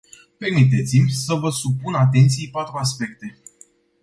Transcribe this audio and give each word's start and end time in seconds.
Permiteți-mi 0.39 1.09
să 1.11 1.33
vă 1.33 1.49
supun 1.49 1.93
atenției 1.93 2.49
patru 2.49 2.77
aspecte. 2.77 3.37